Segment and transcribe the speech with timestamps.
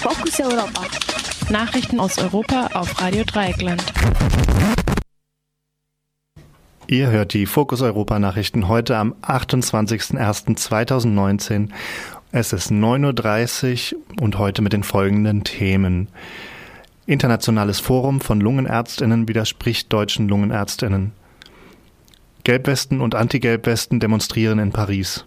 [0.00, 0.82] Fokus Europa.
[1.50, 3.82] Nachrichten aus Europa auf Radio Dreieckland.
[6.86, 11.70] Ihr hört die Fokus Europa Nachrichten heute am 28.01.2019.
[12.30, 16.06] Es ist 9.30 Uhr und heute mit den folgenden Themen.
[17.06, 21.10] Internationales Forum von Lungenärztinnen widerspricht deutschen Lungenärztinnen.
[22.44, 25.24] Gelbwesten und Anti-Gelbwesten demonstrieren in Paris.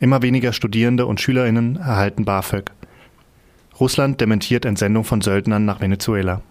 [0.00, 2.72] Immer weniger Studierende und Schülerinnen erhalten BAföG.
[3.80, 6.42] Russland dementiert Entsendung von Söldnern nach Venezuela.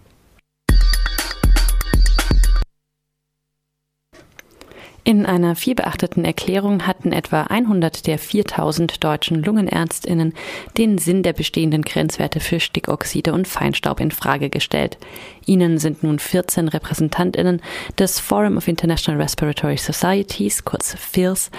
[5.03, 10.33] In einer vielbeachteten Erklärung hatten etwa 100 der 4000 deutschen Lungenärztinnen
[10.77, 14.99] den Sinn der bestehenden Grenzwerte für Stickoxide und Feinstaub in Frage gestellt.
[15.47, 17.63] Ihnen sind nun 14 Repräsentantinnen
[17.97, 21.49] des Forum of International Respiratory Societies, kurz FIRS,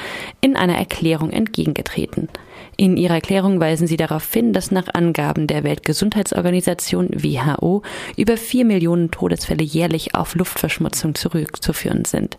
[0.40, 2.28] in einer Erklärung entgegengetreten.
[2.76, 7.82] In ihrer Erklärung weisen sie darauf hin, dass nach Angaben der Weltgesundheitsorganisation WHO
[8.16, 12.38] über 4 Millionen Todesfälle jährlich auf Luftverschmutzung zurückzuführen sind.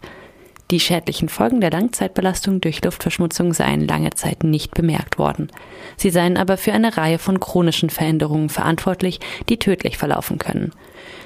[0.72, 5.52] Die schädlichen Folgen der Langzeitbelastung durch Luftverschmutzung seien lange Zeit nicht bemerkt worden.
[5.98, 10.72] Sie seien aber für eine Reihe von chronischen Veränderungen verantwortlich, die tödlich verlaufen können.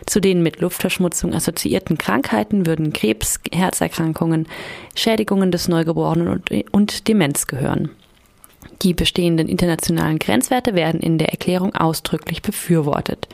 [0.05, 4.47] Zu den mit Luftverschmutzung assoziierten Krankheiten würden Krebs, Herzerkrankungen,
[4.95, 7.89] Schädigungen des Neugeborenen und, und Demenz gehören.
[8.81, 13.27] Die bestehenden internationalen Grenzwerte werden in der Erklärung ausdrücklich befürwortet.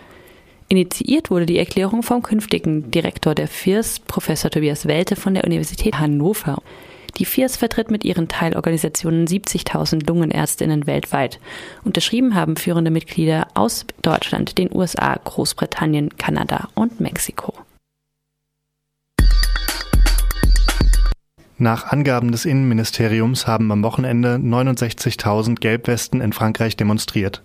[0.73, 5.99] Initiiert wurde die Erklärung vom künftigen Direktor der FIRS, Professor Tobias Welte von der Universität
[5.99, 6.63] Hannover.
[7.19, 11.39] Die FIRS vertritt mit ihren Teilorganisationen 70.000 Lungenärztinnen weltweit.
[11.83, 17.53] Unterschrieben haben führende Mitglieder aus Deutschland, den USA, Großbritannien, Kanada und Mexiko.
[21.59, 27.43] Nach Angaben des Innenministeriums haben am Wochenende 69.000 Gelbwesten in Frankreich demonstriert.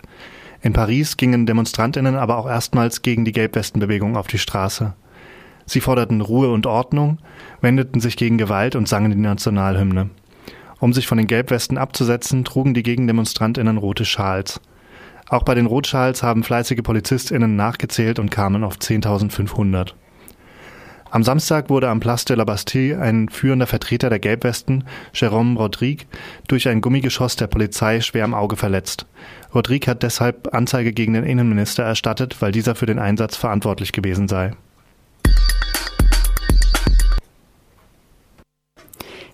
[0.61, 4.93] In Paris gingen Demonstrantinnen aber auch erstmals gegen die Gelbwestenbewegung auf die Straße.
[5.65, 7.19] Sie forderten Ruhe und Ordnung,
[7.61, 10.09] wendeten sich gegen Gewalt und sangen die Nationalhymne.
[10.79, 14.59] Um sich von den Gelbwesten abzusetzen, trugen die Gegendemonstrantinnen rote Schals.
[15.29, 19.93] Auch bei den Rotschals haben fleißige Polizistinnen nachgezählt und kamen auf 10.500.
[21.11, 24.83] Am Samstag wurde am Place de la Bastille ein führender Vertreter der Gelbwesten,
[25.13, 26.05] Jérôme Rodrigue,
[26.47, 29.07] durch ein Gummigeschoss der Polizei schwer am Auge verletzt.
[29.53, 34.27] Rodrigue hat deshalb Anzeige gegen den Innenminister erstattet, weil dieser für den Einsatz verantwortlich gewesen
[34.27, 34.51] sei.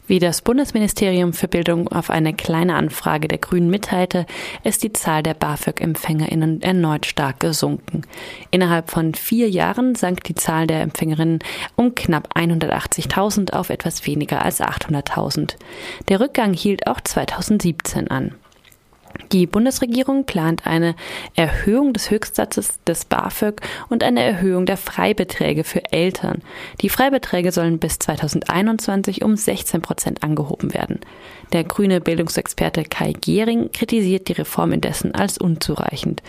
[0.07, 4.27] Wie das Bundesministerium für Bildung auf eine kleine Anfrage der Grünen mitteilte,
[4.63, 8.03] ist die Zahl der BAföG-EmpfängerInnen erneut stark gesunken.
[8.51, 11.39] Innerhalb von vier Jahren sank die Zahl der Empfängerinnen
[11.75, 15.55] um knapp 180.000 auf etwas weniger als 800.000.
[16.07, 18.35] Der Rückgang hielt auch 2017 an.
[19.31, 20.95] Die Bundesregierung plant eine
[21.35, 26.41] Erhöhung des Höchstsatzes des BAföG und eine Erhöhung der Freibeträge für Eltern.
[26.81, 30.99] Die Freibeträge sollen bis 2021 um 16 Prozent angehoben werden.
[31.53, 36.21] Der grüne Bildungsexperte Kai Gehring kritisiert die Reform indessen als unzureichend.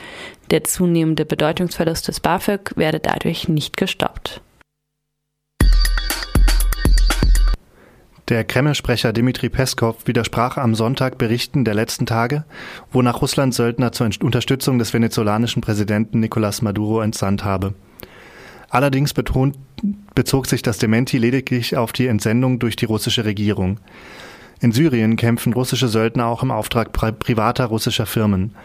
[0.50, 4.41] Der zunehmende Bedeutungsverlust des BAföG werde dadurch nicht gestoppt.
[8.28, 12.44] Der Kreml-Sprecher Dmitri Peskov widersprach am Sonntag Berichten der letzten Tage,
[12.91, 17.75] wonach Russland Söldner zur Unterstützung des venezolanischen Präsidenten Nicolás Maduro entsandt habe.
[18.69, 19.56] Allerdings betont,
[20.16, 23.78] bezog sich das Dementi lediglich auf die Entsendung durch die russische Regierung.
[24.60, 28.56] In Syrien kämpfen russische Söldner auch im Auftrag pri privater russischer Firmen.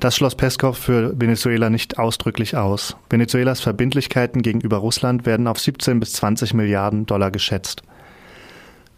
[0.00, 2.96] Das schloss Peskov für Venezuela nicht ausdrücklich aus.
[3.10, 7.84] Venezuelas Verbindlichkeiten gegenüber Russland werden auf 17 bis 20 Milliarden Dollar geschätzt.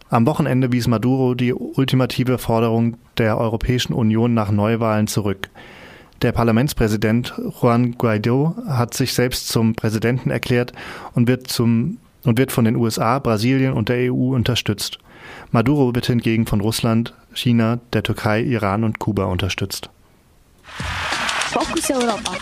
[0.08, 5.50] Am Wochenende wies Maduro die ultimative Forderung der Europäischen Union nach Neuwahlen zurück.
[6.22, 10.72] Der Parlamentspräsident Juan Guaido hat sich selbst zum Präsidenten erklärt
[11.14, 14.98] und wird, zum, und wird von den USA, Brasilien und der EU unterstützt.
[15.50, 19.90] Maduro wird hingegen von Russland, China, der Türkei, Iran und Kuba unterstützt.
[20.62, 22.32] Fokus Europa.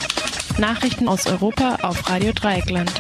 [0.59, 2.93] Nachrichten aus Europa auf Radio Dreieckland.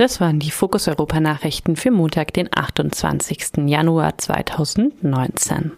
[0.00, 3.68] Das waren die Fokus Europa Nachrichten für Montag, den 28.
[3.68, 5.72] Januar 2019.